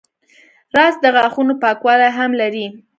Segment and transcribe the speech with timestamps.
[0.75, 2.65] رس د غاښونو پاکوالی هم لري